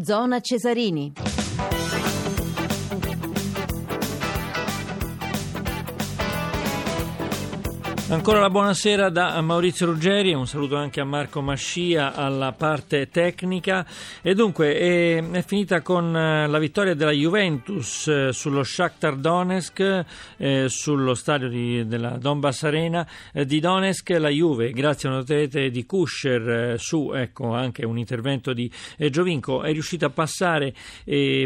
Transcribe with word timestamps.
Zona 0.00 0.40
Cesarini. 0.40 1.27
Ancora 8.10 8.40
la 8.40 8.48
buonasera 8.48 9.10
da 9.10 9.38
Maurizio 9.42 9.84
Ruggeri 9.84 10.30
e 10.30 10.34
un 10.34 10.46
saluto 10.46 10.76
anche 10.76 10.98
a 10.98 11.04
Marco 11.04 11.42
Mascia 11.42 12.14
alla 12.14 12.52
parte 12.52 13.10
tecnica. 13.10 13.84
E 14.22 14.32
dunque 14.32 14.74
è, 14.74 15.22
è 15.22 15.44
finita 15.44 15.82
con 15.82 16.16
eh, 16.16 16.46
la 16.46 16.58
vittoria 16.58 16.94
della 16.94 17.10
Juventus 17.10 18.08
eh, 18.08 18.32
sullo 18.32 18.64
Shakhtar 18.64 19.14
Donetsk, 19.14 20.04
eh, 20.38 20.70
sullo 20.70 21.12
stadio 21.12 21.50
di, 21.50 21.86
della 21.86 22.16
Donbass 22.16 22.62
Arena 22.62 23.06
eh, 23.30 23.44
di 23.44 23.60
Donetsk. 23.60 24.08
La 24.18 24.30
Juve, 24.30 24.72
grazie 24.72 25.10
a 25.10 25.12
una 25.12 25.24
rete 25.26 25.68
di 25.68 25.84
Kusher 25.84 26.80
su 26.80 27.12
ecco, 27.12 27.52
anche 27.52 27.84
un 27.84 27.98
intervento 27.98 28.54
di 28.54 28.72
Giovinco, 29.10 29.62
è 29.62 29.70
riuscita 29.70 30.06
a 30.06 30.10
passare 30.10 30.72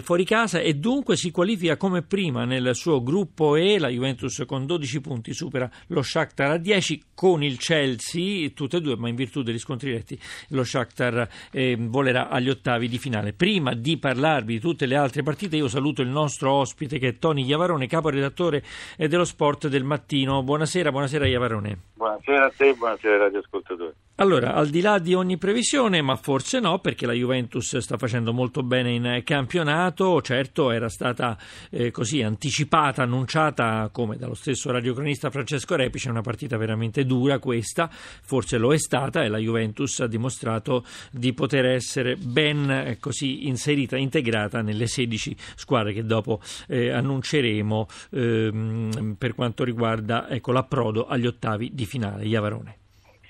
fuori 0.00 0.24
casa 0.24 0.60
e 0.60 0.74
dunque 0.74 1.16
si 1.16 1.32
qualifica 1.32 1.76
come 1.76 2.02
prima 2.02 2.44
nel 2.44 2.76
suo 2.76 3.02
gruppo 3.02 3.56
E. 3.56 3.80
La 3.80 3.88
Juventus 3.88 4.44
con 4.46 4.64
12 4.64 5.00
punti 5.00 5.32
supera 5.34 5.68
lo 5.88 6.02
Shakhtar 6.02 6.50
a 6.54 6.58
10 6.58 7.02
con 7.14 7.42
il 7.42 7.58
Chelsea, 7.58 8.50
tutte 8.50 8.78
e 8.78 8.80
due, 8.80 8.96
ma 8.96 9.08
in 9.08 9.14
virtù 9.14 9.42
degli 9.42 9.58
scontri 9.58 9.90
diretti 9.90 10.18
lo 10.48 10.64
Shakhtar 10.64 11.28
eh, 11.50 11.76
volerà 11.78 12.28
agli 12.28 12.48
ottavi 12.48 12.88
di 12.88 12.98
finale. 12.98 13.32
Prima 13.32 13.74
di 13.74 13.98
parlarvi 13.98 14.54
di 14.54 14.60
tutte 14.60 14.86
le 14.86 14.96
altre 14.96 15.22
partite, 15.22 15.56
io 15.56 15.68
saluto 15.68 16.02
il 16.02 16.08
nostro 16.08 16.52
ospite 16.52 16.98
che 16.98 17.08
è 17.08 17.18
Tony 17.18 17.44
Iavarone, 17.44 17.86
caporedattore 17.86 18.62
eh, 18.96 19.08
dello 19.08 19.24
Sport 19.24 19.68
del 19.68 19.84
Mattino. 19.84 20.42
Buonasera, 20.42 20.90
buonasera 20.90 21.26
Iavarone. 21.26 21.78
Buonasera 21.94 22.46
a 22.46 22.52
te, 22.56 22.74
buonasera 22.74 23.14
ai 23.14 23.20
radioascoltatori. 23.20 23.92
Allora, 24.16 24.52
al 24.52 24.68
di 24.68 24.82
là 24.82 24.98
di 24.98 25.14
ogni 25.14 25.38
previsione, 25.38 26.02
ma 26.02 26.16
forse 26.16 26.60
no, 26.60 26.80
perché 26.80 27.06
la 27.06 27.14
Juventus 27.14 27.78
sta 27.78 27.96
facendo 27.96 28.34
molto 28.34 28.62
bene 28.62 28.92
in 28.92 29.22
campionato, 29.24 30.20
certo 30.20 30.70
era 30.70 30.90
stata 30.90 31.38
eh, 31.70 31.90
così 31.90 32.20
anticipata, 32.22 33.04
annunciata 33.04 33.88
come 33.90 34.18
dallo 34.18 34.34
stesso 34.34 34.70
radiocronista 34.70 35.30
Francesco 35.30 35.76
Repice, 35.76 36.10
una 36.10 36.20
partita 36.20 36.58
veramente 36.58 37.06
dura 37.06 37.38
questa, 37.38 37.88
forse 37.90 38.58
lo 38.58 38.74
è 38.74 38.78
stata 38.78 39.22
e 39.24 39.28
la 39.28 39.38
Juventus 39.38 40.00
ha 40.00 40.06
dimostrato 40.06 40.84
di 41.10 41.32
poter 41.32 41.64
essere 41.64 42.16
ben 42.16 42.70
eh, 42.70 42.98
così 43.00 43.48
inserita, 43.48 43.96
integrata 43.96 44.60
nelle 44.60 44.88
16 44.88 45.34
squadre 45.54 45.94
che 45.94 46.04
dopo 46.04 46.42
eh, 46.68 46.90
annunceremo 46.90 47.86
ehm, 48.10 49.16
per 49.16 49.34
quanto 49.34 49.64
riguarda 49.64 50.28
ecco, 50.28 50.52
l'approdo 50.52 51.06
agli 51.06 51.26
ottavi 51.26 51.70
di 51.72 51.86
finale. 51.86 52.26
Iavarone. 52.26 52.81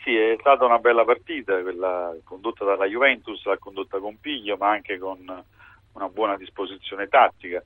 Sì, 0.03 0.17
è 0.17 0.37
stata 0.41 0.65
una 0.65 0.79
bella 0.79 1.05
partita, 1.05 1.61
quella 1.63 2.13
condotta 2.25 2.65
dalla 2.65 2.87
Juventus, 2.87 3.45
l'ha 3.45 3.59
condotta 3.59 3.99
con 3.99 4.19
piglio, 4.19 4.57
ma 4.57 4.71
anche 4.71 4.99
con 4.99 5.19
una 5.93 6.09
buona 6.09 6.37
disposizione 6.37 7.07
tattica. 7.07 7.63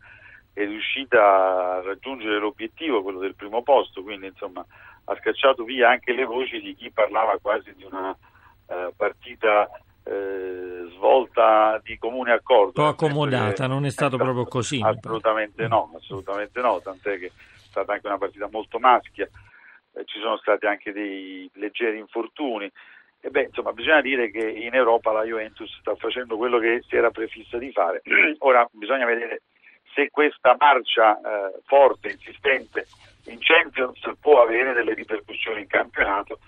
È 0.52 0.64
riuscita 0.64 1.76
a 1.76 1.82
raggiungere 1.82 2.38
l'obiettivo, 2.38 3.02
quello 3.02 3.20
del 3.20 3.34
primo 3.34 3.62
posto, 3.62 4.02
quindi 4.02 4.26
insomma 4.26 4.64
ha 5.04 5.16
scacciato 5.16 5.64
via 5.64 5.88
anche 5.88 6.12
le 6.12 6.24
voci 6.24 6.60
di 6.60 6.74
chi 6.74 6.90
parlava 6.90 7.38
quasi 7.40 7.74
di 7.74 7.84
una 7.84 8.14
eh, 8.66 8.92
partita 8.94 9.68
eh, 10.02 10.90
svolta 10.94 11.80
di 11.82 11.96
comune 11.96 12.32
accordo. 12.32 12.80
Un 12.80 12.86
po' 12.86 13.04
accomodata, 13.04 13.66
non 13.66 13.86
è 13.86 13.90
stato 13.90 14.18
proprio 14.18 14.44
così. 14.44 14.80
Assolutamente 14.82 15.66
no, 15.68 15.90
assolutamente 15.96 16.60
no, 16.60 16.80
tant'è 16.82 17.18
che 17.18 17.26
è 17.26 17.30
stata 17.70 17.94
anche 17.94 18.06
una 18.06 18.18
partita 18.18 18.48
molto 18.50 18.78
maschia 18.78 19.26
eh, 19.96 20.04
ci 20.04 20.20
sono 20.20 20.36
stati 20.36 20.66
anche 20.66 20.92
dei 20.92 21.48
leggeri 21.54 21.98
infortuni. 21.98 22.70
E 23.20 23.30
beh, 23.30 23.44
insomma, 23.44 23.72
bisogna 23.72 24.00
dire 24.02 24.30
che 24.30 24.46
in 24.46 24.74
Europa 24.74 25.10
la 25.10 25.24
Juventus 25.24 25.74
sta 25.80 25.94
facendo 25.96 26.36
quello 26.36 26.58
che 26.58 26.82
si 26.86 26.96
era 26.96 27.10
prefissa 27.10 27.58
di 27.58 27.72
fare. 27.72 28.02
Ora 28.38 28.68
bisogna 28.70 29.06
vedere 29.06 29.42
se 29.94 30.10
questa 30.10 30.54
marcia 30.58 31.18
eh, 31.18 31.60
forte, 31.64 32.10
insistente 32.10 32.86
in 33.26 33.38
Champions 33.40 33.98
può 34.20 34.42
avere 34.42 34.72
delle 34.74 34.94
ripercussioni 34.94 35.62
in 35.62 35.66
campionato 35.66 36.38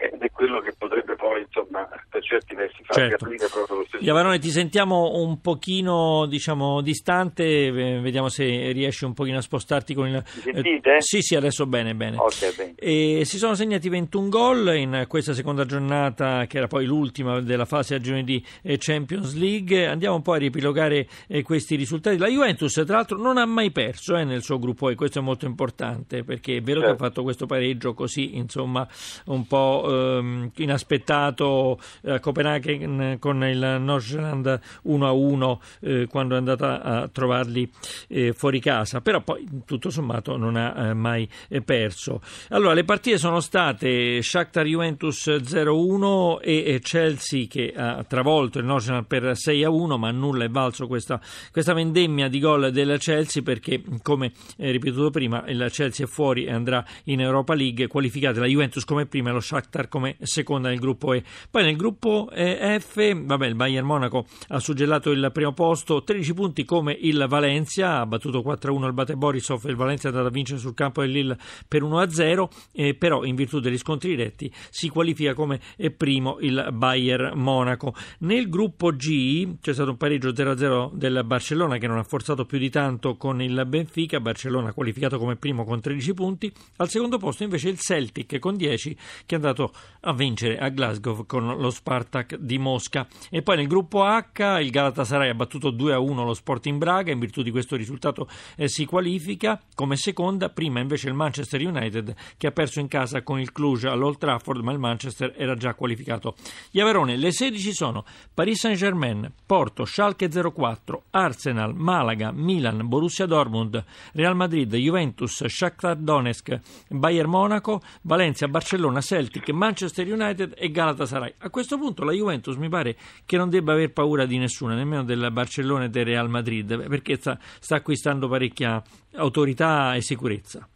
ed 0.00 0.22
è 0.22 0.30
quello 0.30 0.60
che 0.60 0.72
potrebbe 0.76 1.14
poi 1.14 1.42
insomma 1.42 1.86
per 2.08 2.22
certi 2.22 2.54
versi 2.54 2.82
far 2.82 2.96
certo. 2.96 3.24
capire 3.24 3.46
proprio 3.48 3.76
lo 3.76 3.84
stesso. 3.86 4.02
Iavarone 4.02 4.38
ti 4.38 4.48
sentiamo 4.48 5.12
un 5.16 5.40
pochino 5.42 6.24
diciamo 6.26 6.80
distante, 6.80 7.70
vediamo 7.70 8.30
se 8.30 8.72
riesci 8.72 9.04
un 9.04 9.12
pochino 9.12 9.36
a 9.36 9.42
spostarti 9.42 9.92
con 9.92 10.06
il... 10.06 10.24
Mi 10.36 10.40
sentite? 10.40 10.96
Eh, 10.96 11.02
sì 11.02 11.20
sì 11.20 11.36
adesso 11.36 11.66
bene 11.66 11.94
bene. 11.94 12.16
Okay, 12.16 12.54
bene. 12.54 12.74
E 12.76 13.24
si 13.26 13.36
sono 13.36 13.54
segnati 13.54 13.90
21 13.90 14.28
gol 14.30 14.74
in 14.76 15.04
questa 15.06 15.34
seconda 15.34 15.66
giornata 15.66 16.46
che 16.46 16.56
era 16.56 16.66
poi 16.66 16.86
l'ultima 16.86 17.40
della 17.40 17.66
fase 17.66 17.94
a 17.94 17.98
gironi 17.98 18.24
di 18.24 18.42
eh, 18.62 18.78
Champions 18.78 19.34
League, 19.34 19.86
andiamo 19.86 20.16
un 20.16 20.22
po' 20.22 20.32
a 20.32 20.38
riepilogare 20.38 21.06
eh, 21.28 21.42
questi 21.42 21.76
risultati. 21.76 22.16
La 22.16 22.28
Juventus 22.28 22.72
tra 22.72 22.96
l'altro 22.96 23.18
non 23.18 23.36
ha 23.36 23.44
mai 23.44 23.70
perso 23.70 24.16
eh, 24.16 24.24
nel 24.24 24.42
suo 24.42 24.58
gruppo 24.58 24.88
e 24.88 24.94
questo 24.94 25.18
è 25.18 25.22
molto 25.22 25.44
importante 25.44 26.24
perché 26.24 26.56
è 26.56 26.60
vero 26.62 26.80
certo. 26.80 26.80
che 26.80 26.86
ha 26.86 26.88
certo. 26.88 27.04
fatto 27.04 27.22
questo 27.22 27.44
pareggio 27.46 27.92
così 27.92 28.36
insomma 28.36 28.88
un 29.26 29.46
po' 29.46 29.89
eh, 29.90 30.50
inaspettato 30.56 31.78
a 32.06 32.20
Copenaghen 32.20 33.16
con 33.18 33.42
il 33.44 33.78
Nordsjælland 33.80 34.60
1-1 34.86 35.58
eh, 35.80 36.06
quando 36.08 36.34
è 36.34 36.38
andata 36.38 36.82
a 36.82 37.08
trovarli 37.08 37.70
eh, 38.08 38.32
fuori 38.32 38.60
casa, 38.60 39.00
però 39.00 39.20
poi 39.22 39.46
tutto 39.64 39.90
sommato 39.90 40.36
non 40.36 40.56
ha 40.56 40.88
eh, 40.88 40.94
mai 40.94 41.28
eh, 41.48 41.62
perso. 41.62 42.20
Allora, 42.48 42.74
le 42.74 42.84
partite 42.84 43.18
sono 43.18 43.40
state 43.40 44.22
Shakhtar 44.22 44.66
Juventus 44.66 45.28
0-1 45.28 46.38
e 46.42 46.80
Chelsea 46.82 47.46
che 47.48 47.72
ha 47.74 48.02
travolto 48.04 48.58
il 48.58 48.64
Nordsjælland 48.64 49.06
per 49.06 49.24
6-1, 49.32 49.98
ma 49.98 50.10
nulla 50.10 50.44
è 50.44 50.48
valso 50.48 50.86
questa, 50.86 51.20
questa 51.50 51.72
vendemmia 51.72 52.28
di 52.28 52.40
gol 52.40 52.70
del 52.70 52.98
Chelsea 52.98 53.42
perché, 53.42 53.82
come 54.02 54.32
ripetuto 54.56 55.10
prima, 55.10 55.44
il 55.46 55.68
Chelsea 55.70 56.06
è 56.06 56.08
fuori 56.08 56.44
e 56.44 56.52
andrà 56.52 56.84
in 57.04 57.20
Europa 57.20 57.54
League, 57.54 57.86
qualificate 57.86 58.40
la 58.40 58.46
Juventus 58.46 58.84
come 58.84 59.06
prima 59.06 59.30
e 59.30 59.32
lo 59.32 59.40
Shakhtar 59.40 59.79
come 59.88 60.16
seconda 60.20 60.68
nel 60.68 60.78
gruppo 60.78 61.12
E. 61.12 61.22
Poi 61.50 61.62
nel 61.62 61.76
gruppo 61.76 62.28
F, 62.32 63.14
vabbè, 63.14 63.46
il 63.46 63.54
Bayern 63.54 63.86
Monaco 63.86 64.26
ha 64.48 64.60
suggellato 64.60 65.10
il 65.10 65.30
primo 65.32 65.52
posto, 65.52 66.02
13 66.02 66.34
punti 66.34 66.64
come 66.64 66.96
il 67.00 67.26
Valencia, 67.28 68.00
ha 68.00 68.06
battuto 68.06 68.40
4-1 68.40 68.86
il 68.86 68.92
Bate 68.92 69.16
Borisov 69.16 69.64
il 69.66 69.76
Valencia 69.76 70.08
è 70.08 70.10
andato 70.10 70.28
a 70.28 70.30
vincere 70.30 70.58
sul 70.58 70.74
campo 70.74 71.00
del 71.00 71.10
Lille 71.10 71.38
per 71.66 71.82
1-0, 71.82 72.48
eh, 72.72 72.94
però 72.94 73.24
in 73.24 73.34
virtù 73.34 73.60
degli 73.60 73.78
scontri 73.78 74.10
diretti 74.10 74.52
si 74.70 74.88
qualifica 74.88 75.34
come 75.34 75.60
primo 75.96 76.38
il 76.40 76.68
Bayern 76.72 77.38
Monaco. 77.38 77.94
Nel 78.20 78.48
gruppo 78.48 78.90
G 78.90 79.58
c'è 79.60 79.72
stato 79.72 79.90
un 79.90 79.96
pareggio 79.96 80.30
0-0 80.30 80.92
del 80.92 81.22
Barcellona 81.24 81.78
che 81.78 81.86
non 81.86 81.98
ha 81.98 82.02
forzato 82.02 82.44
più 82.44 82.58
di 82.58 82.70
tanto 82.70 83.16
con 83.16 83.40
il 83.40 83.64
Benfica, 83.66 84.20
Barcellona 84.20 84.72
qualificato 84.72 85.18
come 85.18 85.36
primo 85.36 85.64
con 85.64 85.80
13 85.80 86.14
punti, 86.14 86.52
al 86.76 86.88
secondo 86.88 87.18
posto 87.18 87.42
invece 87.42 87.68
il 87.68 87.78
Celtic 87.78 88.38
con 88.38 88.56
10 88.56 88.96
che 89.26 89.34
è 89.34 89.34
andato 89.34 89.69
a 90.00 90.12
vincere 90.12 90.58
a 90.58 90.68
Glasgow 90.68 91.26
con 91.26 91.46
lo 91.46 91.70
Spartak 91.70 92.36
di 92.36 92.58
Mosca. 92.58 93.06
E 93.30 93.42
poi 93.42 93.56
nel 93.56 93.66
gruppo 93.66 94.04
H 94.04 94.58
il 94.60 94.70
Galatasaray 94.70 95.28
ha 95.28 95.34
battuto 95.34 95.72
2-1 95.72 96.24
lo 96.24 96.34
Sporting 96.34 96.78
Braga, 96.78 97.12
in 97.12 97.18
virtù 97.18 97.42
di 97.42 97.50
questo 97.50 97.76
risultato 97.76 98.28
eh, 98.56 98.68
si 98.68 98.84
qualifica 98.84 99.60
come 99.74 99.96
seconda, 99.96 100.48
prima 100.48 100.80
invece 100.80 101.08
il 101.08 101.14
Manchester 101.14 101.66
United 101.66 102.14
che 102.36 102.46
ha 102.46 102.52
perso 102.52 102.80
in 102.80 102.88
casa 102.88 103.22
con 103.22 103.40
il 103.40 103.52
Cluj 103.52 103.84
all'Old 103.84 104.18
Trafford, 104.18 104.62
ma 104.62 104.72
il 104.72 104.78
Manchester 104.78 105.34
era 105.36 105.54
già 105.54 105.74
qualificato. 105.74 106.34
Gli 106.70 106.80
Averone, 106.80 107.16
le 107.16 107.32
16 107.32 107.72
sono 107.72 108.04
Paris 108.32 108.60
Saint-Germain, 108.60 109.30
Porto, 109.44 109.84
Schalke 109.84 110.28
04, 110.28 111.04
Arsenal, 111.10 111.74
Malaga, 111.74 112.30
Milan, 112.32 112.86
Borussia 112.88 113.26
Dortmund, 113.26 113.82
Real 114.12 114.36
Madrid, 114.36 114.74
Juventus, 114.74 115.44
Shakhtar 115.46 115.96
Donetsk, 115.96 116.58
Bayern 116.88 117.28
Monaco, 117.28 117.80
Valencia, 118.02 118.48
Barcellona, 118.48 119.00
Celtic, 119.00 119.49
Manchester 119.52 120.06
United 120.06 120.54
e 120.56 120.70
Galatasaray. 120.70 121.34
A 121.38 121.50
questo 121.50 121.78
punto 121.78 122.04
la 122.04 122.12
Juventus 122.12 122.56
mi 122.56 122.68
pare 122.68 122.96
che 123.24 123.36
non 123.36 123.50
debba 123.50 123.72
aver 123.72 123.92
paura 123.92 124.26
di 124.26 124.38
nessuno, 124.38 124.74
nemmeno 124.74 125.04
del 125.04 125.28
Barcellona 125.30 125.84
e 125.84 125.88
del 125.88 126.04
Real 126.04 126.28
Madrid, 126.28 126.88
perché 126.88 127.16
sta, 127.16 127.38
sta 127.40 127.76
acquistando 127.76 128.28
parecchia 128.28 128.82
autorità 129.16 129.94
e 129.94 130.00
sicurezza. 130.00 130.66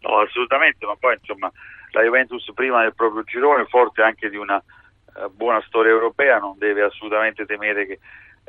No, 0.00 0.18
assolutamente, 0.20 0.86
ma 0.86 0.94
poi 0.96 1.16
insomma 1.18 1.50
la 1.90 2.02
Juventus 2.02 2.50
prima 2.54 2.82
del 2.82 2.94
proprio 2.94 3.22
girone, 3.22 3.64
forte 3.66 4.02
anche 4.02 4.28
di 4.28 4.36
una 4.36 4.56
uh, 4.56 5.30
buona 5.30 5.62
storia 5.66 5.90
europea, 5.90 6.38
non 6.38 6.56
deve 6.58 6.82
assolutamente 6.82 7.44
temere 7.46 7.86
che 7.86 7.98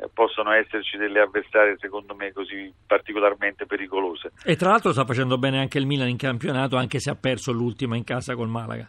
eh, 0.00 0.08
possono 0.12 0.52
esserci 0.52 0.96
delle 0.96 1.20
avversarie 1.20 1.76
secondo 1.78 2.14
me 2.14 2.32
così 2.32 2.72
particolarmente 2.86 3.66
pericolose. 3.66 4.30
E 4.44 4.54
tra 4.54 4.70
l'altro 4.70 4.92
sta 4.92 5.04
facendo 5.04 5.38
bene 5.38 5.58
anche 5.58 5.78
il 5.78 5.86
Milan 5.86 6.08
in 6.08 6.16
campionato, 6.16 6.76
anche 6.76 7.00
se 7.00 7.10
ha 7.10 7.16
perso 7.16 7.50
l'ultima 7.50 7.96
in 7.96 8.04
casa 8.04 8.36
col 8.36 8.48
Malaga. 8.48 8.86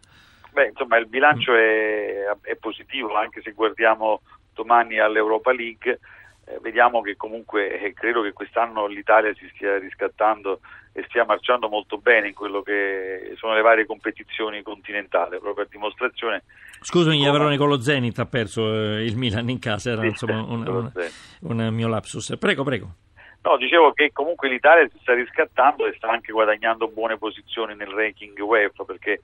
Beh, 0.60 0.68
insomma, 0.68 0.98
il 0.98 1.08
bilancio 1.08 1.56
è, 1.56 2.36
è 2.42 2.56
positivo, 2.58 3.16
anche 3.16 3.42
se 3.42 3.54
guardiamo 3.54 4.24
domani 4.54 5.00
all'Europa 5.00 5.54
League. 5.54 6.00
eh, 6.44 6.60
vediamo 6.62 7.00
che 7.00 7.16
comunque 7.16 7.80
eh, 7.80 7.94
credo 7.94 8.22
che 8.22 8.34
quest'anno 8.34 8.86
l'Italia 8.88 9.34
si 9.36 9.50
stia 9.56 9.78
riscattando 9.78 10.60
e 10.92 11.06
stia 11.08 11.24
marciando 11.24 11.70
molto 11.70 11.98
bene 11.98 12.28
in 12.28 12.34
quello 12.34 12.62
che 12.62 13.36
sono 13.38 13.54
le 13.54 13.62
varie 13.62 13.86
competizioni 13.86 14.62
continentali, 14.62 15.40
proprio 15.40 15.64
a 15.64 15.68
dimostrazione. 15.70 16.44
Scusami, 16.82 17.16
come... 17.16 17.26
Iavarone 17.26 17.56
con 17.56 17.70
lo 17.70 17.80
Zenit 17.80 18.20
ha 18.20 18.26
perso 18.26 18.68
eh, 18.74 19.06
il 19.06 19.16
Milan 19.16 19.48
in 19.48 19.60
casa, 19.60 19.92
era 19.92 20.02
sì, 20.02 20.08
insomma 20.08 20.42
un, 20.44 20.68
un, 20.68 20.92
un, 21.40 21.74
mio 21.74 21.88
lapsus. 21.88 22.36
Prego, 22.38 22.64
prego. 22.64 22.96
No, 23.44 23.56
dicevo 23.56 23.94
che 23.94 24.12
comunque 24.12 24.50
l'Italia 24.50 24.86
si 24.92 24.98
sta 25.00 25.14
riscattando 25.14 25.86
e 25.86 25.94
sta 25.96 26.10
anche 26.10 26.34
guadagnando 26.34 26.90
buone 26.90 27.18
posizioni 27.18 27.76
nel 27.76 27.88
ranking 27.88 28.38
UEFA 28.38 28.84
perché 28.84 29.22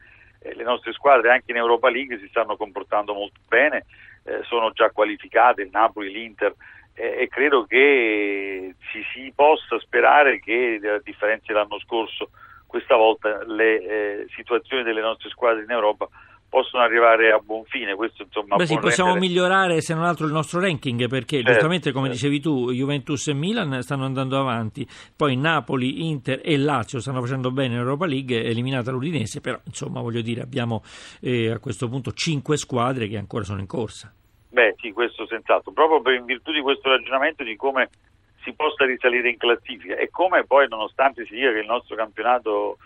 le 0.53 0.63
nostre 0.63 0.94
squadre 0.94 1.31
anche 1.31 1.51
in 1.51 1.57
Europa 1.57 1.89
League 1.89 2.19
si 2.19 2.27
stanno 2.27 2.56
comportando 2.56 3.13
molto 3.13 3.39
bene, 3.47 3.86
eh, 4.24 4.42
sono 4.44 4.71
già 4.71 4.89
qualificate 4.92 5.63
il 5.63 5.69
Napoli, 5.71 6.12
l'Inter 6.12 6.53
eh, 6.94 7.21
e 7.21 7.27
credo 7.27 7.65
che 7.65 8.75
si, 8.92 9.03
si, 9.13 9.31
possa 9.36 9.80
sperare 9.80 10.39
che 10.39 10.80
a 10.83 11.01
differenza 11.03 11.45
dell'anno 11.47 11.80
scorso 11.80 12.30
questa 12.65 12.95
volta 12.95 13.44
le 13.45 13.81
eh, 13.81 14.25
situazioni 14.36 14.83
delle 14.83 15.01
nostre 15.01 15.30
squadre 15.30 15.63
in 15.63 15.71
Europa 15.71 16.09
possono 16.50 16.83
arrivare 16.83 17.31
a 17.31 17.39
buon 17.39 17.63
fine. 17.65 17.95
Questo, 17.95 18.24
insomma, 18.24 18.56
Beh, 18.56 18.65
sì, 18.65 18.77
possiamo 18.80 19.13
rendere... 19.13 19.33
migliorare 19.33 19.81
se 19.81 19.94
non 19.94 20.03
altro 20.03 20.25
il 20.25 20.31
nostro 20.31 20.59
ranking 20.59 21.07
perché 21.07 21.38
certo, 21.38 21.51
giustamente 21.51 21.92
come 21.92 22.07
certo. 22.07 22.27
dicevi 22.27 22.42
tu 22.42 22.71
Juventus 22.71 23.27
e 23.27 23.33
Milan 23.33 23.81
stanno 23.81 24.06
andando 24.06 24.39
avanti, 24.39 24.88
poi 25.15 25.36
Napoli, 25.36 26.07
Inter 26.07 26.42
e 26.44 26.57
Lazio 26.57 27.00
stanno 27.00 27.21
facendo 27.21 27.51
bene 27.51 27.74
in 27.74 27.80
Europa 27.80 28.06
League, 28.06 28.44
eliminata 28.44 28.92
l'Udinese, 28.92 29.42
però 29.42 29.59
insomma 29.65 30.01
voglio 30.01 30.21
dire 30.21 30.42
abbiamo 30.42 30.81
eh, 31.21 31.51
a 31.51 31.59
questo 31.59 31.88
punto 31.89 32.12
cinque 32.12 32.57
squadre 32.57 33.07
che 33.07 33.18
ancora 33.18 33.44
sono 33.44 33.59
in 33.59 33.68
corsa. 33.68 34.13
Beh 34.50 34.75
sì, 34.80 34.91
questo 34.91 35.27
senz'altro, 35.27 35.74
proprio 35.74 36.01
per, 36.01 36.13
in 36.13 36.25
virtù 36.25 36.51
di 36.51 36.62
questo 36.62 36.89
ragionamento 36.89 37.44
di 37.44 37.56
come 37.57 37.89
si 38.45 38.53
possa 38.53 38.86
risalire 38.86 39.30
in 39.30 39.38
classifica 39.38 39.98
e 39.98 40.09
come 40.09 40.45
poi 40.45 40.68
nonostante 40.69 41.25
si 41.25 41.33
dica 41.33 41.51
che 41.51 41.59
il 41.59 41.65
nostro 41.65 41.95
campionato 41.95 42.77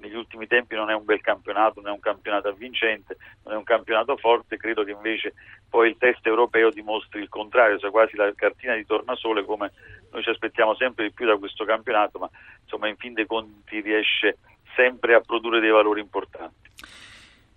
negli 0.00 0.14
ultimi 0.14 0.46
tempi 0.46 0.74
non 0.74 0.90
è 0.90 0.94
un 0.94 1.04
bel 1.04 1.20
campionato, 1.20 1.80
non 1.80 1.90
è 1.90 1.94
un 1.94 2.00
campionato 2.00 2.48
avvincente, 2.48 3.16
non 3.44 3.54
è 3.54 3.56
un 3.56 3.64
campionato 3.64 4.16
forte, 4.16 4.56
credo 4.56 4.84
che 4.84 4.90
invece 4.90 5.34
poi 5.68 5.88
il 5.90 5.96
test 5.98 6.26
europeo 6.26 6.70
dimostri 6.70 7.20
il 7.20 7.28
contrario, 7.28 7.78
sia 7.78 7.90
quasi 7.90 8.16
la 8.16 8.32
cartina 8.34 8.74
di 8.74 8.84
tornasole 8.84 9.44
come 9.44 9.72
noi 10.10 10.22
ci 10.22 10.30
aspettiamo 10.30 10.74
sempre 10.74 11.04
di 11.04 11.12
più 11.12 11.26
da 11.26 11.36
questo 11.36 11.64
campionato, 11.64 12.18
ma 12.18 12.28
insomma 12.62 12.88
in 12.88 12.96
fin 12.96 13.12
dei 13.12 13.26
conti 13.26 13.80
riesce 13.80 14.38
sempre 14.74 15.14
a 15.14 15.20
produrre 15.20 15.60
dei 15.60 15.70
valori 15.70 16.00
importanti. 16.00 16.55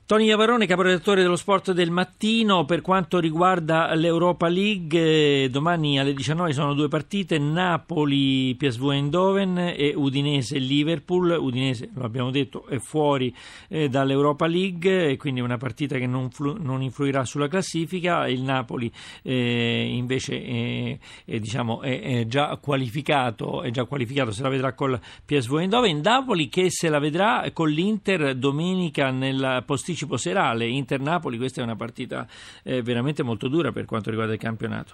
Tony 0.10 0.26
Iavarone, 0.26 0.66
caporedattore 0.66 1.22
dello 1.22 1.36
Sport 1.36 1.72
del 1.72 1.92
Mattino, 1.92 2.66
per 2.66 2.82
quanto 2.82 3.20
riguarda 3.20 3.94
l'Europa 3.94 4.48
League, 4.48 5.48
domani 5.52 6.00
alle 6.00 6.16
19 6.16 6.52
sono 6.52 6.74
due 6.74 6.88
partite, 6.88 7.38
Napoli, 7.38 8.56
PSV 8.56 8.90
Eindhoven 8.90 9.76
e 9.78 9.94
Udinese 9.96 10.58
Liverpool. 10.58 11.38
Udinese, 11.40 11.92
lo 11.94 12.06
abbiamo 12.06 12.32
detto, 12.32 12.66
è 12.66 12.80
fuori 12.80 13.32
eh, 13.68 13.88
dall'Europa 13.88 14.48
League 14.48 15.16
quindi 15.18 15.42
una 15.42 15.58
partita 15.58 16.00
che 16.00 16.08
non, 16.08 16.32
flu- 16.32 16.58
non 16.58 16.82
influirà 16.82 17.24
sulla 17.24 17.48
classifica. 17.48 18.28
Il 18.28 18.42
Napoli 18.42 18.92
eh, 19.22 19.92
invece 19.94 20.42
è, 20.42 20.98
è, 21.24 21.38
diciamo, 21.38 21.82
è, 21.82 22.02
è, 22.02 22.26
già 22.26 22.58
qualificato, 22.60 23.62
è 23.62 23.70
già 23.70 23.86
qualificato, 23.86 24.32
se 24.32 24.42
la 24.42 24.50
vedrà 24.50 24.74
col 24.74 25.00
PSV 25.24 25.58
Eindhoven. 25.58 26.02
Napoli 26.02 26.50
che 26.50 26.72
se 26.72 26.90
la 26.90 26.98
vedrà 26.98 27.48
con 27.54 27.70
l'Inter 27.70 28.34
domenica 28.34 29.12
nel 29.12 29.62
posticino 29.68 29.98
anticipo 30.00 30.18
serale 30.18 30.66
Inter-Napoli, 30.66 31.38
questa 31.38 31.62
è 31.62 31.63
una 31.63 31.75
partita 31.75 32.25
eh, 32.63 32.81
veramente 32.81 33.24
molto 33.24 33.48
dura 33.50 33.72
per 33.72 33.86
quanto 33.86 34.10
riguarda 34.10 34.34
il 34.34 34.40
campionato. 34.40 34.94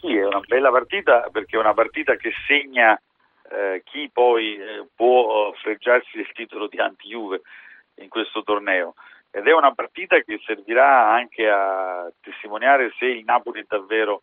Sì, 0.00 0.16
è 0.16 0.24
una 0.24 0.40
bella 0.40 0.70
partita 0.70 1.28
perché 1.30 1.56
è 1.56 1.60
una 1.60 1.74
partita 1.74 2.16
che 2.16 2.32
segna 2.46 3.00
eh, 3.50 3.82
chi 3.84 4.08
poi 4.12 4.56
eh, 4.56 4.86
può 4.94 5.52
freggiarsi 5.60 6.16
del 6.16 6.32
titolo 6.32 6.66
di 6.66 6.78
anti-Juve 6.78 7.42
in 7.96 8.08
questo 8.08 8.42
torneo 8.42 8.94
ed 9.30 9.46
è 9.46 9.52
una 9.52 9.72
partita 9.72 10.18
che 10.20 10.40
servirà 10.44 11.12
anche 11.12 11.48
a 11.48 12.10
testimoniare 12.20 12.92
se 12.98 13.06
il 13.06 13.24
Napoli 13.24 13.60
è 13.60 13.64
davvero 13.68 14.22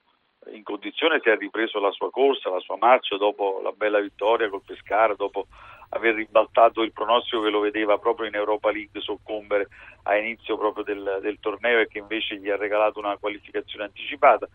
in 0.54 0.64
condizione, 0.64 1.20
se 1.22 1.32
ha 1.32 1.36
ripreso 1.36 1.80
la 1.80 1.92
sua 1.92 2.10
corsa, 2.10 2.50
la 2.50 2.60
sua 2.60 2.78
marcia 2.78 3.18
dopo 3.18 3.60
la 3.64 3.72
bella 3.72 4.00
vittoria 4.00 4.50
col 4.50 4.62
Pescara, 4.66 5.14
dopo 5.16 5.48
aver 5.90 6.16
ribaltato 6.16 6.82
il 6.82 6.92
pronostico 6.92 7.42
che 7.42 7.50
lo 7.50 7.60
vedeva 7.60 7.98
proprio 7.98 8.28
in 8.28 8.36
Europa 8.36 8.72
League 8.72 9.02
soccombere 9.02 9.68
a 10.04 10.16
inizio 10.18 10.58
proprio 10.58 10.84
del, 10.84 11.20
del 11.22 11.40
torneo 11.40 11.80
e 11.80 11.88
che 11.88 12.00
invece 12.00 12.38
gli 12.38 12.50
ha 12.50 12.58
regalato 12.58 13.00
una 13.00 13.18
qualificazione 13.18 13.86
anticipata 13.86 14.48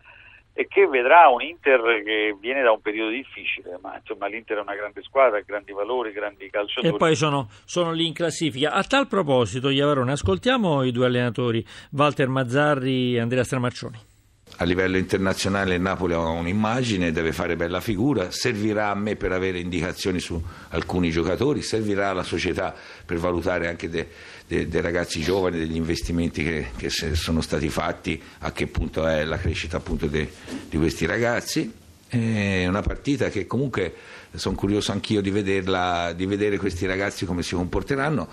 e 0.57 0.67
che 0.67 0.87
vedrà 0.87 1.27
un 1.27 1.41
Inter 1.41 2.01
che 2.01 2.37
viene 2.39 2.61
da 2.61 2.71
un 2.71 2.79
periodo 2.79 3.09
difficile, 3.09 3.77
ma 3.81 3.97
insomma 3.97 4.27
l'Inter 4.27 4.57
è 4.57 4.61
una 4.61 4.75
grande 4.75 5.03
squadra, 5.03 5.41
grandi 5.41 5.73
valori, 5.73 6.13
grandi 6.13 6.49
calciatori. 6.49 6.93
E 6.93 6.97
poi 6.97 7.15
sono, 7.15 7.49
sono 7.65 7.91
lì 7.91 8.07
in 8.07 8.13
classifica. 8.13 8.71
A 8.71 8.83
tal 8.83 9.07
proposito, 9.07 9.69
Iavarone, 9.69 10.13
ascoltiamo 10.13 10.83
i 10.83 10.91
due 10.91 11.07
allenatori, 11.07 11.63
Walter 11.91 12.29
Mazzarri 12.29 13.15
e 13.15 13.19
Andrea 13.19 13.43
Stramaccioni 13.43 14.13
a 14.57 14.63
livello 14.63 14.97
internazionale 14.97 15.75
il 15.75 15.81
Napoli 15.81 16.13
ha 16.13 16.19
un'immagine, 16.19 17.11
deve 17.11 17.33
fare 17.33 17.55
bella 17.55 17.81
figura, 17.81 18.31
servirà 18.31 18.89
a 18.89 18.95
me 18.95 19.15
per 19.15 19.31
avere 19.31 19.59
indicazioni 19.59 20.19
su 20.19 20.41
alcuni 20.69 21.11
giocatori, 21.11 21.61
servirà 21.61 22.09
alla 22.09 22.23
società 22.23 22.73
per 23.05 23.17
valutare 23.17 23.67
anche 23.67 23.89
dei 23.89 24.07
de, 24.47 24.67
de 24.67 24.81
ragazzi 24.81 25.21
giovani, 25.21 25.57
degli 25.57 25.75
investimenti 25.75 26.43
che, 26.43 26.67
che, 26.75 26.89
sono 26.89 27.41
stati 27.41 27.69
fatti, 27.69 28.21
a 28.39 28.51
che 28.51 28.67
punto 28.67 29.07
è 29.07 29.23
la 29.23 29.37
crescita 29.37 29.77
appunto 29.77 30.07
de, 30.07 30.31
di 30.69 30.77
questi 30.77 31.05
ragazzi. 31.05 31.71
È 32.07 32.67
una 32.67 32.81
partita 32.81 33.29
che 33.29 33.47
comunque 33.47 33.93
sono 34.35 34.55
curioso 34.55 34.91
anch'io 34.91 35.21
di, 35.21 35.31
vederla, 35.31 36.13
di 36.13 36.25
vedere 36.25 36.57
questi 36.57 36.85
ragazzi 36.85 37.25
come 37.25 37.41
si 37.41 37.55
comporteranno. 37.55 38.29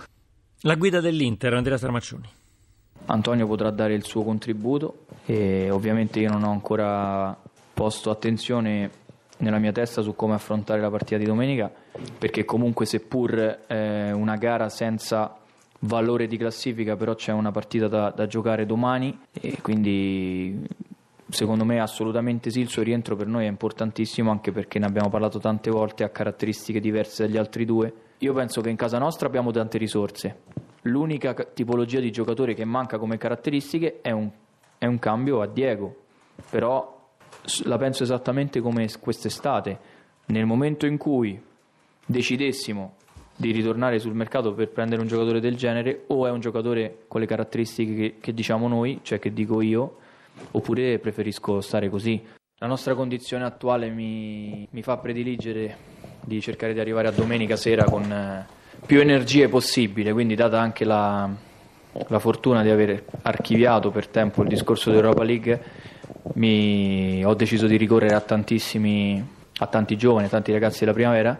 La 0.60 0.74
guida 0.74 1.00
dell'Inter, 1.00 1.54
Andrea 1.54 1.76
Stramaccioni. 1.76 2.28
Antonio 3.06 3.46
potrà 3.46 3.70
dare 3.70 3.94
il 3.94 4.04
suo 4.04 4.22
contributo 4.22 5.06
e 5.24 5.70
ovviamente 5.70 6.20
io 6.20 6.30
non 6.30 6.44
ho 6.44 6.50
ancora 6.50 7.36
posto 7.74 8.10
attenzione 8.10 8.90
nella 9.38 9.58
mia 9.58 9.72
testa 9.72 10.02
su 10.02 10.14
come 10.14 10.34
affrontare 10.34 10.80
la 10.80 10.90
partita 10.90 11.16
di 11.16 11.24
domenica 11.24 11.70
perché 12.18 12.44
comunque 12.44 12.86
seppur 12.86 13.64
eh, 13.66 14.12
una 14.12 14.36
gara 14.36 14.68
senza 14.68 15.36
valore 15.80 16.26
di 16.26 16.36
classifica 16.36 16.96
però 16.96 17.14
c'è 17.14 17.32
una 17.32 17.50
partita 17.50 17.88
da, 17.88 18.12
da 18.14 18.26
giocare 18.26 18.66
domani 18.66 19.18
e 19.32 19.60
quindi 19.60 20.64
secondo 21.28 21.64
me 21.64 21.80
assolutamente 21.80 22.50
sì, 22.50 22.60
il 22.60 22.68
suo 22.68 22.82
rientro 22.82 23.16
per 23.16 23.26
noi 23.26 23.46
è 23.46 23.48
importantissimo 23.48 24.30
anche 24.30 24.52
perché 24.52 24.78
ne 24.78 24.86
abbiamo 24.86 25.08
parlato 25.08 25.38
tante 25.38 25.70
volte, 25.70 26.04
ha 26.04 26.10
caratteristiche 26.10 26.78
diverse 26.78 27.26
dagli 27.26 27.36
altri 27.36 27.64
due. 27.64 27.92
Io 28.18 28.32
penso 28.32 28.60
che 28.60 28.70
in 28.70 28.76
casa 28.76 28.98
nostra 28.98 29.26
abbiamo 29.26 29.50
tante 29.50 29.78
risorse, 29.78 30.36
L'unica 30.82 31.32
tipologia 31.34 32.00
di 32.00 32.10
giocatore 32.10 32.54
che 32.54 32.64
manca 32.64 32.98
come 32.98 33.16
caratteristiche 33.16 34.00
è 34.00 34.10
un, 34.10 34.28
è 34.78 34.86
un 34.86 34.98
cambio 34.98 35.40
a 35.40 35.46
Diego, 35.46 35.94
però 36.50 37.10
la 37.64 37.78
penso 37.78 38.02
esattamente 38.02 38.60
come 38.60 38.88
quest'estate. 38.98 39.78
Nel 40.26 40.44
momento 40.44 40.86
in 40.86 40.96
cui 40.96 41.40
decidessimo 42.04 42.94
di 43.36 43.52
ritornare 43.52 43.98
sul 43.98 44.14
mercato 44.14 44.52
per 44.54 44.70
prendere 44.70 45.00
un 45.00 45.06
giocatore 45.06 45.40
del 45.40 45.56
genere, 45.56 46.04
o 46.08 46.26
è 46.26 46.30
un 46.30 46.40
giocatore 46.40 47.04
con 47.06 47.20
le 47.20 47.26
caratteristiche 47.26 47.94
che, 47.94 48.16
che 48.20 48.34
diciamo 48.34 48.66
noi, 48.66 49.00
cioè 49.02 49.20
che 49.20 49.32
dico 49.32 49.60
io, 49.60 49.98
oppure 50.50 50.98
preferisco 50.98 51.60
stare 51.60 51.88
così. 51.88 52.20
La 52.58 52.66
nostra 52.66 52.94
condizione 52.94 53.44
attuale 53.44 53.88
mi, 53.88 54.66
mi 54.70 54.82
fa 54.82 54.96
prediligere 54.96 55.76
di 56.20 56.40
cercare 56.40 56.72
di 56.72 56.80
arrivare 56.80 57.08
a 57.08 57.12
domenica 57.12 57.54
sera 57.56 57.84
con. 57.84 58.02
Eh, 58.10 58.60
più 58.84 59.00
energie 59.00 59.48
possibile, 59.48 60.12
quindi 60.12 60.34
data 60.34 60.60
anche 60.60 60.84
la, 60.84 61.28
la 62.08 62.18
fortuna 62.18 62.62
di 62.62 62.70
aver 62.70 63.04
archiviato 63.22 63.90
per 63.90 64.08
tempo 64.08 64.42
il 64.42 64.48
discorso 64.48 64.90
dell'Europa 64.90 65.22
League, 65.22 65.62
mi, 66.34 67.24
ho 67.24 67.34
deciso 67.34 67.66
di 67.66 67.76
ricorrere 67.76 68.14
a 68.14 68.20
tantissimi, 68.20 69.24
a 69.58 69.66
tanti 69.66 69.96
giovani, 69.96 70.26
a 70.26 70.30
tanti 70.30 70.52
ragazzi 70.52 70.80
della 70.80 70.92
primavera 70.92 71.38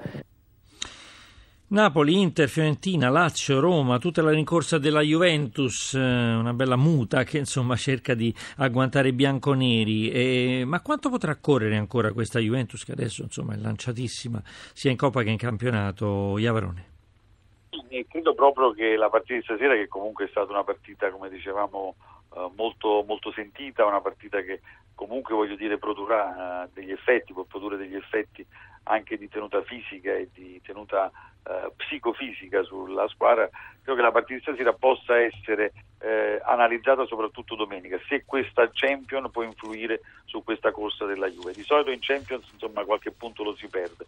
Napoli, 1.73 2.21
Inter, 2.21 2.51
Fiorentina, 2.51 3.09
Lazio, 3.09 3.59
Roma, 3.59 3.99
tutta 3.99 4.21
la 4.21 4.31
rincorsa 4.31 4.77
della 4.77 5.01
Juventus, 5.01 5.95
eh, 5.95 5.99
una 5.99 6.53
bella 6.53 6.77
muta 6.77 7.25
che 7.25 7.39
insomma 7.39 7.77
cerca 7.77 8.13
di 8.13 8.35
agguantare 8.57 9.09
i 9.09 9.13
bianconeri. 9.15 10.11
E, 10.11 10.65
ma 10.67 10.83
quanto 10.83 11.09
potrà 11.09 11.35
correre 11.37 11.79
ancora 11.79 12.13
questa 12.13 12.41
Juventus 12.41 12.85
che 12.85 12.93
adesso 12.93 13.23
insomma 13.23 13.55
è 13.55 13.57
lanciatissima 13.57 14.43
sia 14.75 14.91
in 14.91 14.99
Coppa 14.99 15.23
che 15.23 15.31
in 15.31 15.39
campionato? 15.39 16.37
Iavarone 16.37 16.92
credo 18.09 18.35
proprio 18.35 18.73
che 18.73 18.97
la 18.97 19.09
partita 19.09 19.35
di 19.35 19.43
stasera, 19.43 19.75
che 19.75 19.89
comunque 19.89 20.27
è 20.27 20.29
stata 20.29 20.53
una 20.53 20.65
partita, 20.65 21.11
come 21.11 21.29
dicevamo 21.29 21.95
eh, 22.35 22.51
molto, 22.55 23.05
molto 23.07 23.33
sentita, 23.33 23.87
una 23.87 24.01
partita 24.01 24.41
che 24.43 24.61
comunque 24.95 25.35
voglio 25.35 25.57
dire 25.57 25.79
produrrà 25.79 26.65
uh, 26.65 26.71
degli 26.73 26.93
effetti, 26.93 27.33
può 27.33 27.45
produrre 27.45 27.77
degli 27.77 27.97
effetti 27.97 28.47
anche 28.85 29.17
di 29.17 29.29
tenuta 29.29 29.63
fisica 29.63 30.13
e 30.13 30.29
di 30.33 30.61
tenuta 30.65 31.11
uh, 31.45 31.73
psicofisica 31.77 32.63
sulla 32.63 33.07
squadra, 33.09 33.49
credo 33.83 33.97
che 33.97 34.03
la 34.05 34.13
partita 34.13 34.35
di 34.35 34.41
stasera 34.43 34.73
possa 34.73 35.19
essere 35.21 35.73
eh, 36.01 36.41
analizzata 36.45 37.07
soprattutto 37.07 37.55
domenica, 37.55 37.99
se 38.09 38.25
questa 38.25 38.69
Champion 38.73 39.31
può 39.31 39.43
influire 39.43 40.01
su 40.25 40.43
questa 40.43 40.73
corsa 40.73 41.05
della 41.05 41.29
Juve. 41.29 41.53
Di 41.53 41.63
solito 41.63 41.91
in 41.91 42.01
Champions 42.01 42.49
insomma 42.53 42.85
qualche 42.85 43.13
punto 43.13 43.45
lo 43.45 43.55
si 43.55 43.69
perde, 43.69 44.05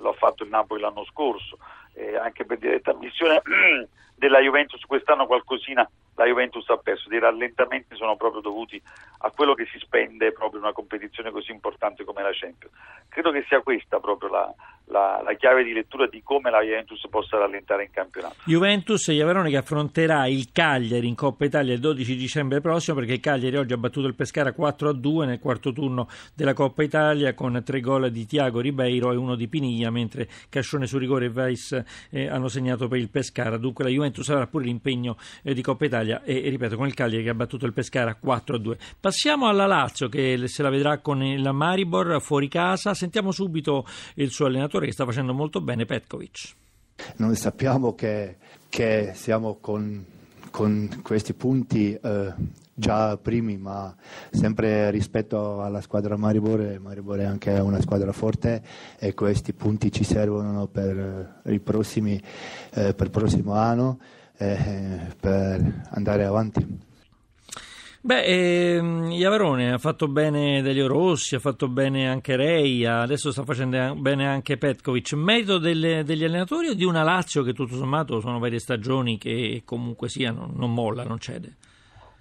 lo 0.00 0.10
ha 0.10 0.14
fatto 0.14 0.42
il 0.42 0.50
Napoli 0.50 0.80
l'anno 0.80 1.04
scorso, 1.04 1.58
eh, 1.94 2.16
anche 2.16 2.44
per 2.44 2.58
diretta 2.58 2.90
ammissione 2.90 3.42
della 4.16 4.40
Juventus 4.40 4.80
quest'anno 4.82 5.26
qualcosina 5.26 5.88
la 6.16 6.24
Juventus 6.24 6.68
ha 6.70 6.78
perso, 6.78 7.08
dei 7.08 7.18
rallentamenti 7.18 7.94
sono 7.94 8.16
proprio 8.16 8.40
dovuti 8.40 8.80
a 9.18 9.30
quello 9.30 9.54
che 9.54 9.66
si 9.70 9.78
spende 9.78 10.32
proprio 10.32 10.58
in 10.58 10.64
una 10.64 10.72
competizione 10.72 11.30
così 11.30 11.52
importante 11.52 12.04
come 12.04 12.22
la 12.22 12.30
Champions. 12.32 12.74
Credo 13.08 13.30
che 13.30 13.44
sia 13.46 13.60
questa 13.60 14.00
proprio 14.00 14.30
la, 14.30 14.54
la, 14.86 15.20
la 15.22 15.34
chiave 15.34 15.62
di 15.62 15.72
lettura 15.72 16.06
di 16.06 16.22
come 16.22 16.50
la 16.50 16.62
Juventus 16.62 17.06
possa 17.10 17.36
rallentare 17.36 17.84
in 17.84 17.90
campionato. 17.90 18.36
Juventus 18.44 19.06
Iavarone 19.08 19.50
che 19.50 19.56
affronterà 19.58 20.26
il 20.26 20.50
Cagliari 20.52 21.06
in 21.06 21.14
Coppa 21.14 21.44
Italia 21.44 21.74
il 21.74 21.80
12 21.80 22.16
dicembre 22.16 22.60
prossimo 22.60 22.96
perché 22.96 23.14
il 23.14 23.20
Cagliari 23.20 23.56
oggi 23.56 23.74
ha 23.74 23.78
battuto 23.78 24.06
il 24.06 24.14
Pescara 24.14 24.54
4-2 24.56 25.26
nel 25.26 25.38
quarto 25.38 25.72
turno 25.72 26.08
della 26.34 26.54
Coppa 26.54 26.82
Italia 26.82 27.34
con 27.34 27.62
tre 27.62 27.80
gol 27.80 28.10
di 28.10 28.24
Tiago 28.24 28.60
Ribeiro 28.60 29.12
e 29.12 29.16
uno 29.16 29.34
di 29.34 29.48
Piniglia 29.48 29.90
mentre 29.90 30.28
Cascione 30.48 30.86
su 30.86 30.96
rigore 30.96 31.26
e 31.26 31.28
Weiss 31.28 31.78
eh, 32.10 32.28
hanno 32.28 32.48
segnato 32.48 32.88
per 32.88 32.98
il 32.98 33.10
Pescara. 33.10 33.58
Dunque 33.58 33.84
la 33.84 33.90
Juventus 33.90 34.04
avrà 34.28 34.46
pure 34.46 34.64
l'impegno 34.64 35.16
eh, 35.42 35.52
di 35.52 35.62
Coppa 35.62 35.84
Italia 35.84 35.94
Italia 35.96 36.22
e, 36.22 36.48
ripeto 36.48 36.76
con 36.76 36.86
il 36.86 36.94
Cagliari 36.94 37.22
che 37.22 37.30
ha 37.30 37.34
battuto 37.34 37.66
il 37.66 37.72
Pescara 37.72 38.16
4-2. 38.22 38.76
Passiamo 39.00 39.48
alla 39.48 39.66
Lazio 39.66 40.08
che 40.08 40.40
se 40.46 40.62
la 40.62 40.70
vedrà 40.70 40.98
con 40.98 41.22
il 41.22 41.48
Maribor 41.52 42.20
fuori 42.20 42.48
casa. 42.48 42.94
Sentiamo 42.94 43.32
subito 43.32 43.86
il 44.14 44.30
suo 44.30 44.46
allenatore 44.46 44.86
che 44.86 44.92
sta 44.92 45.04
facendo 45.04 45.32
molto 45.32 45.60
bene, 45.60 45.84
Petkovic. 45.84 46.54
Noi 47.16 47.34
sappiamo 47.36 47.94
che, 47.94 48.36
che 48.68 49.12
siamo 49.14 49.58
con, 49.60 50.04
con, 50.50 51.00
questi 51.02 51.34
punti 51.34 51.92
eh, 51.92 52.34
già 52.76 53.16
primi, 53.16 53.56
ma 53.56 53.94
sempre 54.30 54.90
rispetto 54.90 55.62
alla 55.62 55.80
squadra 55.80 56.16
Maribor, 56.16 56.78
Maribor 56.78 57.18
è 57.18 57.24
anche 57.24 57.50
una 57.52 57.80
squadra 57.80 58.12
forte 58.12 58.62
e 58.98 59.14
questi 59.14 59.54
punti 59.54 59.90
ci 59.90 60.04
servono 60.04 60.66
per, 60.66 61.40
i 61.46 61.58
prossimi, 61.58 62.20
eh, 62.74 62.94
per 62.94 63.06
il 63.06 63.10
prossimo 63.10 63.54
anno 63.54 63.98
eh, 64.36 65.14
per 65.18 65.88
andare 65.90 66.24
avanti. 66.24 66.84
Beh, 68.06 68.22
ehm, 68.22 69.10
Iavarone 69.10 69.72
ha 69.72 69.78
fatto 69.78 70.06
bene 70.06 70.62
Delio 70.62 70.86
Rossi, 70.86 71.34
ha 71.34 71.40
fatto 71.40 71.66
bene 71.66 72.08
anche 72.08 72.36
Reia, 72.36 73.00
adesso 73.00 73.32
sta 73.32 73.42
facendo 73.42 73.96
bene 73.96 74.28
anche 74.28 74.58
Petkovic. 74.58 75.14
Merito 75.14 75.58
delle, 75.58 76.04
degli 76.04 76.22
allenatori 76.22 76.68
o 76.68 76.74
di 76.74 76.84
una 76.84 77.02
Lazio 77.02 77.42
che 77.42 77.52
tutto 77.52 77.74
sommato 77.74 78.20
sono 78.20 78.38
varie 78.38 78.60
stagioni 78.60 79.18
che 79.18 79.62
comunque 79.64 80.08
sia 80.08 80.30
non, 80.30 80.52
non 80.54 80.72
molla, 80.72 81.02
non 81.02 81.18
cede? 81.18 81.56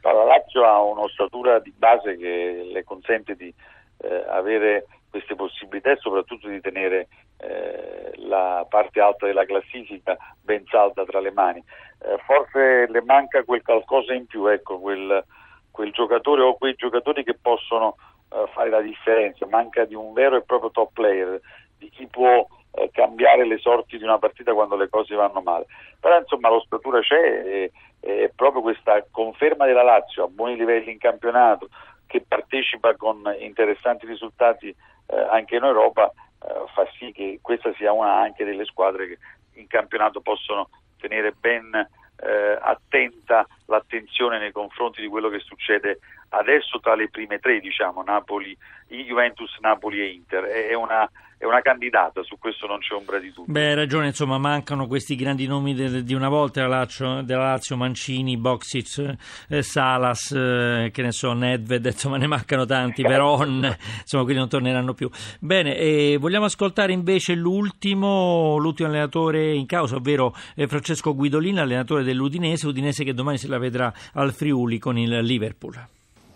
La 0.02 0.12
Lazio 0.56 0.64
ha 0.64 0.82
un'ossatura 0.82 1.60
di 1.60 1.74
base 1.76 2.16
che 2.16 2.70
le 2.72 2.84
consente 2.84 3.36
di 3.36 3.54
eh, 3.98 4.26
avere 4.30 4.88
queste 5.10 5.36
possibilità 5.36 5.92
e 5.92 5.98
soprattutto 5.98 6.48
di 6.48 6.62
tenere 6.62 7.08
eh, 7.38 8.12
la 8.18 8.66
parte 8.70 9.02
alta 9.02 9.26
della 9.26 9.46
classifica 9.46 10.18
ben 10.42 10.66
salda 10.68 11.04
tra 11.04 11.20
le 11.20 11.32
mani. 11.32 11.64
Eh, 12.02 12.18
forse 12.26 12.88
le 12.90 13.02
manca 13.02 13.44
quel 13.44 13.62
qualcosa 13.62 14.14
in 14.14 14.26
più, 14.26 14.48
ecco, 14.48 14.80
quel, 14.80 15.24
quel 15.72 15.92
giocatore 15.92 16.42
o 16.42 16.56
quei 16.56 16.76
giocatori 16.76 17.24
che 17.24 17.38
possono 17.42 17.96
eh, 18.32 18.46
fare 18.54 18.70
la 18.70 18.82
differenza, 18.82 19.46
manca 19.48 19.86
di 19.86 19.96
un 19.96 20.14
vero 20.14 20.38
e 20.38 20.44
proprio 20.44 20.72
top 20.72 20.92
player, 20.94 21.40
di 21.78 21.90
chi 21.90 22.08
può 22.08 22.46
eh, 22.76 22.90
cambiare 22.92 23.46
le 23.46 23.58
sorti 23.58 23.98
di 23.98 24.04
una 24.04 24.20
partita 24.20 24.54
quando 24.54 24.76
le 24.76 24.90
cose 24.90 25.16
vanno 25.16 25.42
male. 25.42 25.66
Però 26.00 26.18
insomma 26.18 26.50
l'ossatura 26.50 27.00
c'è 27.02 27.44
e, 27.46 27.72
e 28.06 28.32
proprio 28.36 28.62
questa 28.62 29.04
conferma 29.10 29.66
della 29.66 29.82
Lazio 29.82 30.26
a 30.26 30.28
buoni 30.28 30.56
livelli 30.56 30.92
in 30.92 31.00
campionato, 31.00 31.70
che 32.06 32.24
partecipa 32.26 32.96
con 32.96 33.24
interessanti 33.40 34.06
risultati 34.06 34.68
eh, 34.68 35.20
anche 35.32 35.56
in 35.56 35.64
Europa, 35.64 36.12
eh, 36.44 36.66
fa 36.76 36.88
sì 37.00 37.12
che 37.12 37.40
questa 37.42 37.74
sia 37.74 37.92
una 37.92 38.14
anche 38.14 38.46
delle 38.46 38.66
squadre 38.66 39.08
che 39.08 39.18
in 39.54 39.66
campionato 39.66 40.22
possono 40.22 40.70
tenere 41.00 41.32
ben 41.32 41.74
eh, 41.74 42.58
attenta 42.62 43.48
l'attenzione 43.66 44.38
nei 44.38 44.52
confronti 44.52 45.02
di 45.02 45.08
quello 45.08 45.30
che 45.30 45.40
succede 45.40 45.98
adesso 46.38 46.80
tra 46.80 46.96
le 46.96 47.10
prime 47.10 47.40
tre, 47.40 47.60
diciamo, 47.60 48.04
Napoli, 48.04 48.56
Juventus, 48.88 49.58
Napoli 49.60 50.00
e 50.00 50.08
Inter. 50.08 50.44
È 50.44 50.74
una 50.74 51.10
è 51.38 51.44
una 51.44 51.62
candidata, 51.62 52.24
su 52.24 52.38
questo 52.40 52.66
non 52.66 52.80
c'è 52.80 52.94
ombra 52.94 53.20
di 53.20 53.28
dubbio. 53.28 53.52
Beh, 53.52 53.68
hai 53.68 53.76
ragione, 53.76 54.08
insomma, 54.08 54.38
mancano 54.38 54.88
questi 54.88 55.16
grandi 55.16 55.46
nomi 55.48 55.74
de, 55.74 56.04
di 56.04 56.14
una 56.14 56.30
volta 56.30 56.62
della 56.62 56.78
Lazio, 56.78 57.22
della 57.24 57.44
Lazio 57.44 57.76
Mancini, 57.76 58.38
Boxic, 58.38 59.16
eh, 59.50 59.62
Salas, 59.62 60.32
eh, 60.32 60.92
che 60.94 61.02
ne 61.02 61.12
so, 61.12 61.34
Nedved, 61.34 61.86
insomma, 61.86 62.18
ne 62.18 62.28
mancano 62.28 62.66
tanti, 62.66 63.04
Veron, 63.04 63.64
insomma, 64.00 64.24
quindi 64.24 64.40
non 64.40 64.50
torneranno 64.50 64.94
più. 64.94 65.10
Bene, 65.40 65.76
eh, 65.78 66.18
vogliamo 66.18 66.46
ascoltare 66.46 66.94
invece 66.94 67.36
l'ultimo, 67.36 68.58
l'ultimo 68.58 68.88
allenatore 68.88 69.54
in 69.54 69.66
causa, 69.66 69.98
ovvero 69.98 70.34
eh, 70.56 70.68
Francesco 70.68 71.14
Guidolin, 71.14 71.60
allenatore 71.60 72.04
dell'Udinese, 72.04 72.68
Udinese 72.68 73.04
che 73.04 73.14
domani 73.14 73.38
se 73.38 73.48
la 73.48 73.58
vedrà 73.58 73.94
al 74.14 74.34
Friuli 74.34 74.80
con 74.80 74.98
il 74.98 75.20
Liverpool. 75.20 75.95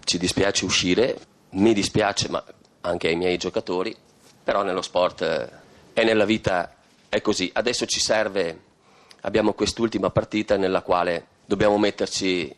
Ci 0.09 0.17
dispiace 0.17 0.65
uscire, 0.65 1.19
mi 1.51 1.71
dispiace, 1.71 2.29
ma 2.29 2.43
anche 2.81 3.09
ai 3.09 3.15
miei 3.15 3.37
giocatori, 3.37 3.95
però 4.43 4.63
nello 4.63 4.81
sport 4.81 5.21
eh, 5.21 5.49
e 5.93 6.03
nella 6.03 6.25
vita 6.25 6.77
è 7.07 7.21
così. 7.21 7.51
Adesso 7.53 7.85
ci 7.85 7.99
serve, 7.99 8.59
abbiamo 9.21 9.53
quest'ultima 9.53 10.09
partita 10.09 10.57
nella 10.57 10.81
quale 10.81 11.27
dobbiamo 11.45 11.77
metterci 11.77 12.51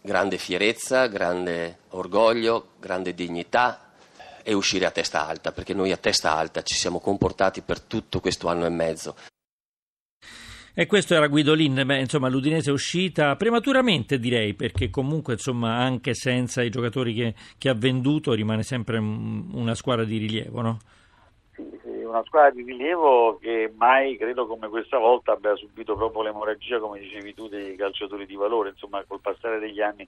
grande 0.00 0.36
fierezza, 0.36 1.06
grande 1.06 1.78
orgoglio, 1.90 2.70
grande 2.80 3.14
dignità 3.14 3.92
e 4.42 4.52
uscire 4.52 4.84
a 4.84 4.90
testa 4.90 5.28
alta, 5.28 5.52
perché 5.52 5.74
noi 5.74 5.92
a 5.92 5.96
testa 5.98 6.34
alta 6.34 6.62
ci 6.62 6.74
siamo 6.74 6.98
comportati 6.98 7.60
per 7.60 7.78
tutto 7.82 8.18
questo 8.18 8.48
anno 8.48 8.66
e 8.66 8.70
mezzo. 8.70 9.14
E 10.78 10.84
questo 10.84 11.14
era 11.14 11.26
Guidolin, 11.28 11.84
beh, 11.86 12.00
insomma 12.00 12.28
l'Udinese 12.28 12.68
è 12.68 12.72
uscita 12.72 13.34
prematuramente 13.36 14.18
direi, 14.18 14.52
perché 14.52 14.90
comunque 14.90 15.32
insomma 15.32 15.78
anche 15.78 16.12
senza 16.12 16.62
i 16.62 16.68
giocatori 16.68 17.14
che, 17.14 17.34
che 17.56 17.70
ha 17.70 17.74
venduto 17.74 18.34
rimane 18.34 18.62
sempre 18.62 18.98
una 18.98 19.74
squadra 19.74 20.04
di 20.04 20.18
rilievo, 20.18 20.60
no? 20.60 20.78
una 22.04 22.22
squadra 22.26 22.50
di 22.50 22.62
rilievo 22.62 23.38
che 23.38 23.72
mai 23.74 24.18
credo 24.18 24.46
come 24.46 24.68
questa 24.68 24.98
volta 24.98 25.32
abbia 25.32 25.56
subito 25.56 25.96
proprio 25.96 26.24
l'emorragia, 26.24 26.78
come 26.78 26.98
dicevi 26.98 27.32
tu, 27.32 27.48
dei 27.48 27.74
calciatori 27.74 28.26
di 28.26 28.36
valore, 28.36 28.68
insomma 28.68 29.02
col 29.06 29.20
passare 29.20 29.58
degli 29.58 29.80
anni 29.80 30.06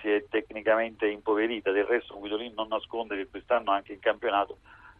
si 0.00 0.10
è 0.10 0.24
tecnicamente 0.28 1.06
impoverita, 1.06 1.70
del 1.70 1.84
resto 1.84 2.18
Guidolin 2.18 2.54
non 2.56 2.66
nasconde 2.66 3.14
che 3.14 3.28
quest'anno 3.28 3.70
anche 3.70 3.92
in 3.92 4.00
campionato 4.00 4.58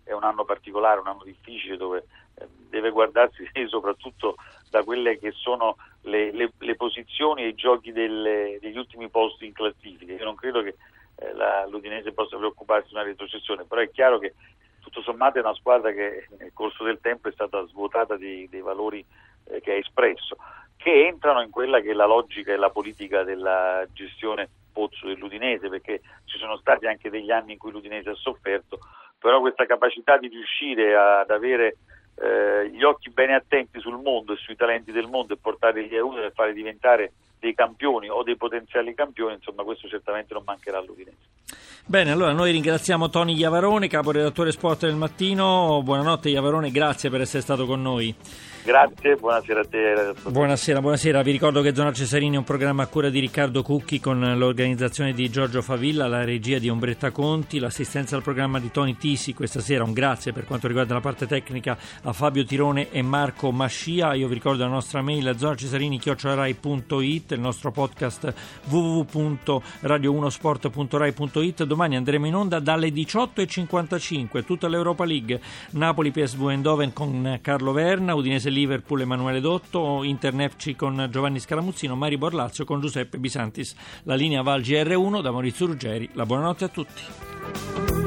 è 0.09 0.13
un 0.13 0.25
anno 0.25 0.45
particolare, 0.45 1.01
un 1.01 1.07
anno 1.07 1.23
difficile 1.23 1.77
dove 1.77 2.07
eh, 2.35 2.47
deve 2.71 2.91
guardarsi 2.91 3.47
soprattutto 3.69 4.37
da 4.71 4.83
quelle 4.83 5.19
che 5.19 5.33
sono 5.33 5.77
le, 6.03 6.33
le, 6.33 6.53
le 6.59 6.75
posizioni 6.77 7.43
e 7.43 7.49
i 7.49 7.55
giochi 7.55 7.93
delle, 7.93 8.59
degli 8.61 8.77
ultimi 8.77 9.09
posti 9.09 9.47
in 9.47 9.53
classifica. 9.53 10.13
Io 10.13 10.25
non 10.25 10.35
credo 10.35 10.63
che 10.63 10.77
eh, 11.17 11.33
la, 11.35 11.67
l'Udinese 11.67 12.13
possa 12.13 12.37
preoccuparsi 12.37 12.89
di 12.89 12.95
una 12.95 13.05
retrocessione, 13.05 13.65
però 13.65 13.81
è 13.81 13.91
chiaro 13.91 14.19
che 14.19 14.35
tutto 14.81 15.03
sommato 15.03 15.39
è 15.39 15.41
una 15.41 15.55
squadra 15.55 15.93
che 15.93 16.29
nel 16.39 16.53
corso 16.53 16.85
del 16.85 17.01
tempo 17.01 17.29
è 17.29 17.33
stata 17.33 17.67
svuotata 17.67 18.17
di, 18.17 18.49
dei 18.49 18.61
valori 18.61 19.05
eh, 19.45 19.61
che 19.61 19.73
ha 19.73 19.77
espresso, 19.77 20.37
che 20.77 21.07
entrano 21.07 21.43
in 21.43 21.51
quella 21.51 21.81
che 21.81 21.91
è 21.91 21.95
la 21.95 22.07
logica 22.07 22.53
e 22.53 22.57
la 22.57 22.71
politica 22.71 23.23
della 23.23 23.87
gestione 23.93 24.49
pozzo 24.73 25.07
dell'Udinese, 25.07 25.69
perché 25.69 26.01
ci 26.25 26.39
sono 26.39 26.57
stati 26.57 26.87
anche 26.87 27.11
degli 27.11 27.31
anni 27.31 27.53
in 27.53 27.59
cui 27.59 27.73
l'Udinese 27.73 28.11
ha 28.11 28.15
sofferto, 28.15 28.79
però 29.19 29.41
questa 29.41 29.67
capacità 29.67 30.17
di 30.17 30.29
riuscire 30.29 30.95
ad 30.97 31.31
avere 31.31 31.79
eh, 32.21 32.71
gli 32.71 32.83
occhi 32.83 33.11
bene 33.11 33.35
attenti 33.35 33.81
sul 33.81 34.01
mondo 34.01 34.33
e 34.33 34.37
sui 34.37 34.57
talenti 34.57 34.93
del 34.93 35.07
mondo 35.07 35.35
e 35.35 35.39
portarli 35.41 35.97
a 35.97 36.05
uno 36.05 36.23
e 36.23 36.31
farli 36.31 36.55
diventare 36.55 37.13
dei 37.39 37.55
campioni 37.55 38.09
o 38.09 38.23
dei 38.23 38.37
potenziali 38.37 38.95
campioni, 38.95 39.35
insomma 39.35 39.63
questo 39.63 39.89
certamente 39.89 40.35
non 40.35 40.43
mancherà 40.45 40.79
all'Udinese. 40.79 41.38
Bene, 41.91 42.11
allora 42.11 42.33
noi 42.33 42.53
ringraziamo 42.53 43.09
Tony 43.09 43.35
Iavarone, 43.35 43.89
caporedattore 43.89 44.53
sport 44.53 44.81
del 44.81 44.95
mattino. 44.95 45.81
Buonanotte 45.83 46.29
Iavarone, 46.29 46.71
grazie 46.71 47.09
per 47.09 47.23
essere 47.23 47.43
stato 47.43 47.65
con 47.65 47.81
noi. 47.81 48.15
Grazie, 48.69 49.17
buonasera 49.17 49.61
a 49.61 49.65
te. 49.65 50.13
Buonasera, 50.29 50.83
buonasera. 50.83 51.23
Vi 51.23 51.31
ricordo 51.31 51.63
che 51.63 51.75
Zona 51.75 51.91
Cesarini 51.91 52.35
è 52.35 52.39
un 52.39 52.45
programma 52.45 52.83
a 52.83 52.87
cura 52.87 53.09
di 53.09 53.19
Riccardo 53.19 53.63
Cucchi 53.63 53.99
con 53.99 54.21
l'organizzazione 54.37 55.15
di 55.15 55.31
Giorgio 55.31 55.63
Favilla, 55.63 56.07
la 56.07 56.23
regia 56.23 56.59
di 56.59 56.69
Ombretta 56.69 57.11
Conti, 57.11 57.61
l'assistenza 57.61 58.17
al 58.17 58.23
programma 58.23 58.61
di 58.61 58.71
Tony 58.71 58.99
Tisi. 58.99 59.33
Questa 59.33 59.61
sera 59.61 59.85
un 59.85 59.95
grazie 59.95 60.35
per 60.35 60.45
quanto 60.45 60.67
riguarda 60.67 60.93
la 60.93 61.01
parte 61.01 61.27
tecnica 61.27 61.79
a 62.03 62.13
Fabio 62.13 62.45
Tirone 62.45 62.91
e 62.91 63.01
Marco 63.01 63.51
Mascia. 63.53 64.13
Io 64.13 64.29
vi 64.29 64.35
ricordo 64.35 64.65
la 64.65 64.69
nostra 64.69 65.01
mail 65.01 65.35
zonacesarini.it, 65.35 67.31
il 67.31 67.41
nostro 67.41 67.71
podcast 67.71 68.35
www.radio1sport.rai.it. 68.69 71.38
Domani 71.39 71.97
andremo 71.97 72.27
in 72.27 72.35
onda 72.35 72.59
dalle 72.59 72.89
18.55, 72.89 74.45
tutta 74.45 74.67
l'Europa 74.67 75.05
League, 75.05 75.41
Napoli 75.71 76.11
PSV 76.11 76.49
Eindhoven 76.49 76.93
con 76.93 77.39
Carlo 77.41 77.73
Verna, 77.73 78.15
Udinese 78.15 78.51
Liverpool 78.51 79.03
Emanuele 79.03 79.41
Dotto, 79.41 80.03
Internefci 80.03 80.75
con 80.75 81.09
Giovanni 81.11 81.39
Scalamuzzino, 81.39 81.95
Mari 81.95 82.19
Borlazzo 82.19 82.65
con 82.65 82.81
Giuseppe 82.81 83.19
Bisantis. 83.19 83.75
La 84.03 84.15
linea 84.15 84.43
Val 84.43 84.61
GR1 84.61 85.23
da 85.23 85.31
Maurizio 85.31 85.67
Ruggeri. 85.67 86.09
La 86.15 86.27
buonanotte 86.27 86.65
a 86.65 86.69
tutti. 86.69 87.98